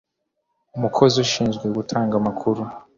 Umukozi 0.75 1.15
ushinzwe 1.25 1.65
gutanga 1.77 2.13
amakuru 2.21 2.61